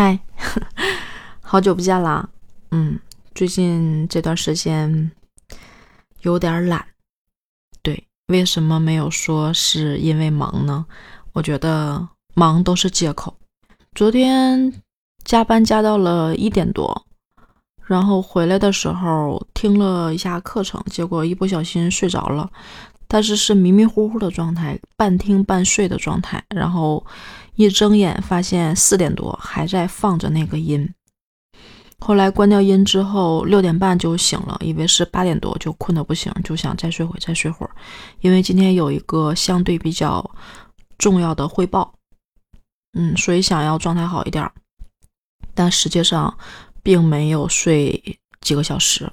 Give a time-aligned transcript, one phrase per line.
[0.00, 0.16] 嗨，
[1.42, 2.28] 好久不见啦。
[2.70, 3.00] 嗯，
[3.34, 5.10] 最近这段时间
[6.20, 6.86] 有点懒。
[7.82, 10.86] 对，为什么没有说是因为忙呢？
[11.32, 13.36] 我觉得忙都是借口。
[13.92, 14.72] 昨天
[15.24, 17.04] 加班加到了一点多，
[17.84, 22.48] 然后回来的时候听了一下课程，结果一不小心睡着了，
[23.08, 27.04] 但是是迷迷糊糊的状态，半听半睡的状态，然后。
[27.60, 30.88] 一睁眼，发现四点多还在放着那个音。
[31.98, 37.72] 后来关掉音之后，六点半就醒了，以为是八点多，就困得不行，就想再睡会，再睡会儿。
[38.20, 40.24] 因为今天有一个相对比较
[40.98, 41.92] 重要的汇报，
[42.96, 44.48] 嗯，所以想要状态好一点。
[45.52, 46.38] 但实际上
[46.84, 49.10] 并没有睡几个小时。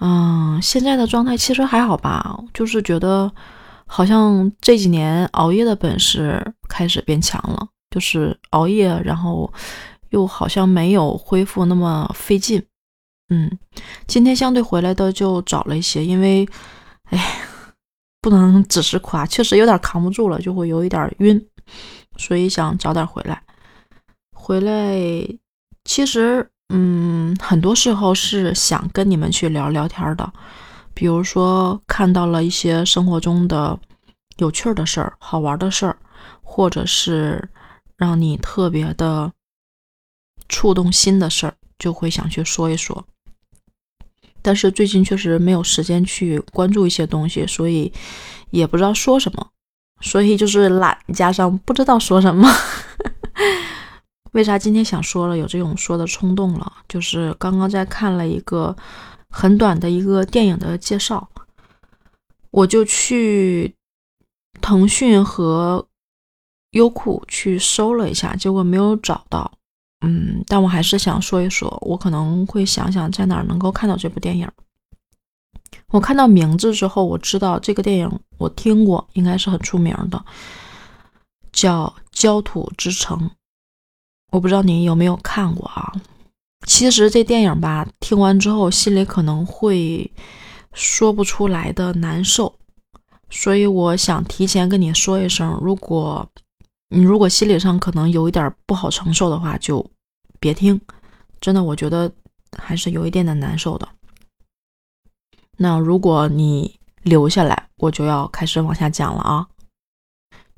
[0.00, 3.32] 嗯，现在的状态其实还好吧，就是觉得。
[3.92, 9.52] 好像这几年熬夜的本事开始变强了，就是熬夜，然后
[10.10, 12.64] 又好像没有恢复那么费劲。
[13.30, 13.50] 嗯，
[14.06, 16.46] 今天相对回来的就早了一些，因为，
[17.06, 17.40] 哎，
[18.20, 21.44] 不能只是夸，确实有点扛不住了，就会有一点晕，
[22.16, 23.42] 所以想早点回来。
[24.32, 24.96] 回来，
[25.82, 30.32] 其实，嗯，很多时候是想跟你们去聊聊天的。
[30.94, 33.78] 比如说看到了一些生活中的
[34.36, 35.96] 有趣的事儿、好玩的事儿，
[36.42, 37.48] 或者是
[37.96, 39.32] 让你特别的
[40.48, 43.04] 触动心的事儿，就会想去说一说。
[44.42, 47.92] 但是最近确实没有时间去关注一些东西，所以
[48.50, 49.48] 也不知道说什么，
[50.00, 52.48] 所以就是懒加上不知道说什么。
[54.32, 56.72] 为啥今天想说了，有这种说的冲动了？
[56.88, 58.76] 就是刚刚在看了一个。
[59.32, 61.30] 很短的一个电影的介绍，
[62.50, 63.72] 我就去
[64.60, 65.86] 腾讯和
[66.72, 69.52] 优酷去搜了一下，结果没有找到。
[70.04, 74.50] 嗯，但我还是想说一说，我可能会想想在哪儿能够看到这部电影。
[75.92, 80.24] 我看到名字之后，我知道这个电影我听过，应该是很出名的，
[81.52, 83.16] 叫《焦土之城》。
[84.30, 85.92] 我不知道你有没有看过啊？
[86.66, 90.10] 其实这电影吧，听完之后心里可能会
[90.72, 92.54] 说不出来的难受，
[93.30, 96.28] 所以我想提前跟你说一声，如果
[96.90, 99.84] 你如果心理上可能有一点不好承受的话，就
[100.38, 100.80] 别听。
[101.40, 102.12] 真的，我觉得
[102.58, 103.88] 还是有一点点难受的。
[105.56, 109.48] 那如果你留下来，我就要开始往下讲了啊。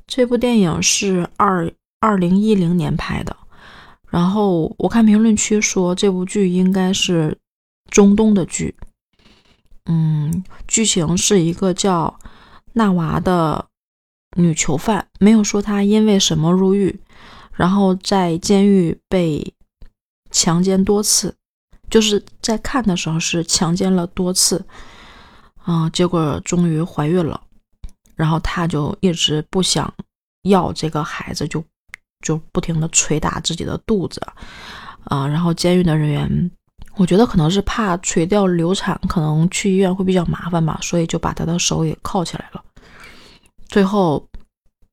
[0.06, 3.36] 这部电影是二二零一零年拍的。
[4.12, 7.38] 然后我看评论区说这部剧应该是
[7.88, 8.76] 中东的剧，
[9.86, 12.18] 嗯，剧情是一个叫
[12.74, 13.64] 纳娃的
[14.36, 17.00] 女囚犯，没有说她因为什么入狱，
[17.54, 19.54] 然后在监狱被
[20.30, 21.34] 强奸多次，
[21.88, 24.62] 就是在看的时候是强奸了多次，
[25.62, 27.40] 啊，结果终于怀孕了，
[28.14, 29.90] 然后她就一直不想
[30.42, 31.64] 要这个孩子，就。
[32.22, 34.20] 就不停的捶打自己的肚子，
[35.04, 36.50] 啊，然后监狱的人员，
[36.96, 42.62] 我觉得可能是怕垂掉流产，可能去医院会比较麻烦吧，所以就把他的手给铐起来了。
[43.66, 44.26] 最后，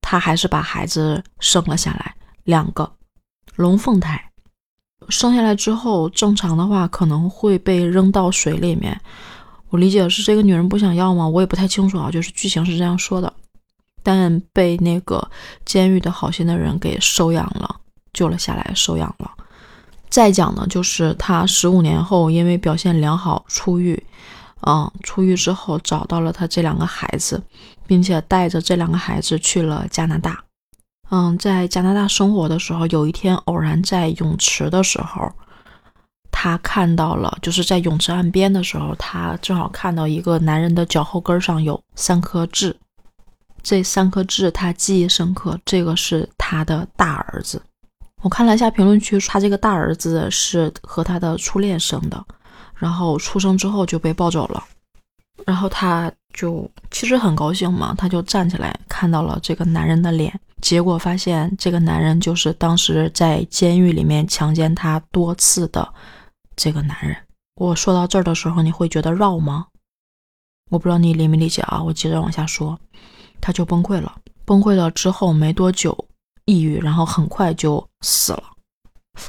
[0.01, 2.91] 他还是把孩子生了下来，两个
[3.55, 4.21] 龙凤胎。
[5.09, 8.99] 生下来之后，正常的话可能会被扔到水里面。
[9.69, 11.27] 我理解是这个女人不想要吗？
[11.27, 13.31] 我也不太清楚啊，就是剧情是这样说的。
[14.09, 15.29] 但被那个
[15.65, 17.75] 监狱的好心的人给收养了，
[18.11, 19.29] 救了下来，收养了。
[20.09, 24.03] 再讲呢，就是他十五年后因为表现良好出狱，
[24.65, 27.39] 嗯，出狱之后找到了他这两个孩子，
[27.85, 30.43] 并且带着这两个孩子去了加拿大。
[31.11, 35.31] 嗯，在加拿大生活的时候，有一天偶然在泳池的时候，
[36.31, 42.75] 他看到了，就是在泳池岸边的时候，他正好看到一个男人的脚后跟上有三颗痣。
[43.61, 47.61] 这三颗痣他记忆深刻，这个是他的大儿子。
[48.21, 52.25] 我看了一下评论区，他这个大儿子是和他的初恋生的，
[52.75, 54.63] 然后出生之后就被抱走了，
[55.45, 65.87] 然后他就其实很高兴嘛，他就站起来看到了这个男人的脸，结果发现这个男人就是当时在监狱里面强奸他多次的
[66.57, 67.15] 这个男人。
[67.55, 69.67] 我说到这儿的时候，你会觉得绕吗？
[70.69, 72.77] 我不知道你理没理解啊，我接着往下说。
[73.41, 74.15] 他就崩溃了，
[74.45, 75.97] 崩溃了之后没多久，
[76.45, 78.43] 抑郁，然后很快就死了。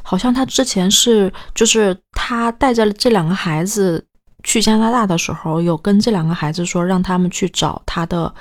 [0.03, 4.05] 好像他之前是，就是他带着这两个孩子
[4.45, 8.33] 去加拿大的时候，有跟这两个孩子说，让他们去找他的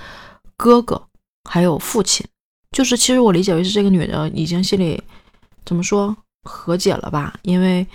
[0.55, 1.01] 哥哥
[1.49, 2.25] 还有父亲。
[2.71, 5.01] 就是其实我理解为是这个女的已经心里
[5.65, 7.85] 怎么说，和解了吧，因为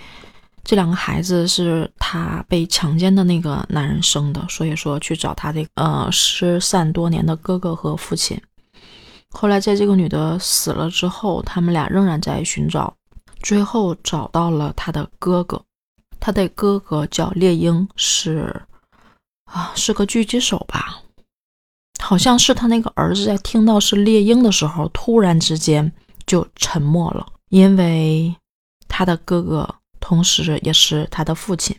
[0.65, 8.41] 这两个孩子是他被强奸的那个男人生的，所以说去找他的呃失散多年的哥哥和父亲。
[9.29, 12.91] 后来在这个女的死了之后，他们俩仍然在寻找，
[13.43, 15.61] 最后找到了他的哥哥，
[16.19, 18.63] 他的哥哥叫猎鹰，是
[19.45, 20.99] 啊是个狙击手吧。
[22.01, 25.91] 好像是他那个儿子在听到是猎鹰的时候，突然之间
[26.25, 28.35] 就沉默了，因为
[28.87, 29.75] 他的哥哥
[30.07, 31.75] 同时也是他的父亲。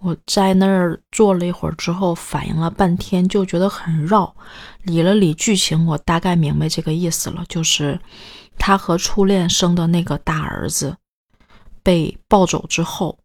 [0.00, 4.34] 我在那儿坐了一会儿之后，反应了半天，就觉得很绕，
[4.84, 8.00] 理了理剧情，我大概明白这个意思了，就是
[8.58, 10.96] 他和初恋生的那个大儿子
[11.82, 13.18] 被抱走之后，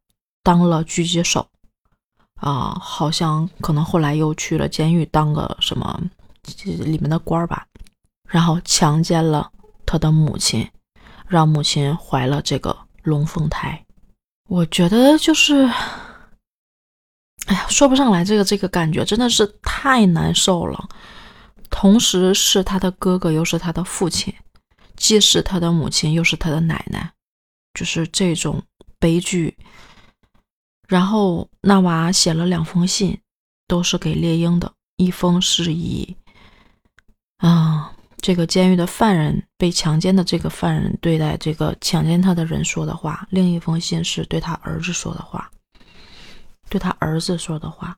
[0.44, 1.48] 当了狙击手，
[2.36, 6.02] 啊，好像可能后来又去了监狱当个什么。
[6.66, 7.66] 里面的官儿吧，
[8.28, 9.50] 然后强奸了
[9.86, 10.68] 他的母亲，
[11.28, 13.86] 让母亲怀了这个龙凤胎。
[14.48, 15.64] 我觉得就是，
[17.46, 20.90] 哎呀，说不上来，这个这个感觉真的是太难受了。
[21.70, 24.34] 同时是他的哥哥，又是他的父亲，
[24.98, 27.14] 既是他的母亲，又是他的奶奶，
[27.74, 28.62] 就是这种
[29.00, 29.58] 悲剧。
[30.88, 33.18] 然后那娃写了两封信，
[33.68, 36.18] 都是给猎鹰的，一封是以。
[37.38, 45.50] 啊，这个监狱的犯人被强奸的这个犯人对待这个强奸他的人说的话，另一封信是对他儿子说的话，
[46.70, 47.98] 对他儿子说的话，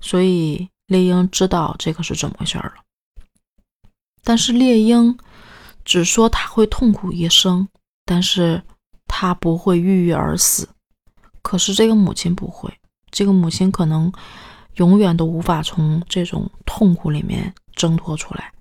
[0.00, 2.74] 所以猎鹰知道这个是怎么回事了。
[4.24, 5.16] 但是猎鹰
[5.84, 7.68] 只说他会痛苦一生，
[8.04, 8.62] 但是
[9.06, 10.68] 他不会郁郁而死。
[11.40, 12.72] 可是这个母亲不会，
[13.10, 14.12] 这个母亲可能
[14.74, 18.52] 永远都无法从这种痛苦里面挣脱出来。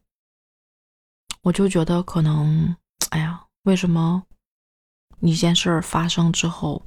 [1.42, 2.76] 我就觉得可能，
[3.10, 4.24] 哎呀，为什么
[5.20, 6.82] 一件事儿发生之后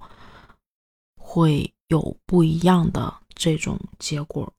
[1.17, 4.53] 会有不一样的这种结果？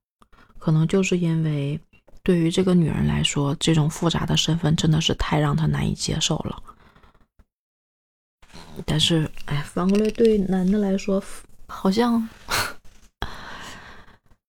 [0.57, 1.79] 可能就是因为
[2.23, 6.61] 对于这个女人来说，这种复杂的身份真的是太让她难以接受了。
[8.85, 11.23] 但是，哎，反过来对男的来说，
[11.67, 12.27] 好像。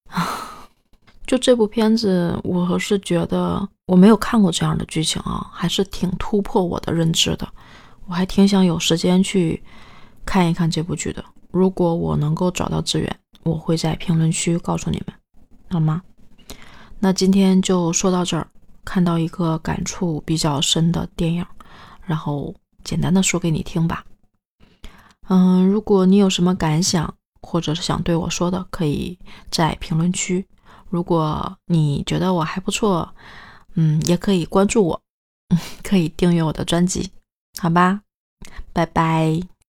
[1.27, 7.47] 就这部片子，我是觉得我没有看过这样的剧情啊，还是挺突破我的认知的。
[8.05, 9.63] 我还挺想有时间去
[10.25, 11.23] 看一看这部剧的。
[11.51, 15.15] 如果我能够找到资源，我会在评论区告诉你们，
[15.69, 16.01] 好吗？
[16.99, 18.47] 那今天就说到这儿。
[18.85, 21.45] 看到一个感触比较深的电影，
[22.05, 22.55] 然后
[22.85, 24.05] 简单的说给你听吧。
[25.27, 29.19] 嗯，如果你有什么感想，或者是想对我说的，可以
[29.51, 30.47] 在评论区。
[30.89, 33.13] 如果你觉得我还不错，
[33.77, 35.01] 嗯，也可以关注我，
[35.83, 37.11] 可以订阅我的专辑，
[37.59, 38.01] 好吧，
[38.73, 39.56] 拜拜。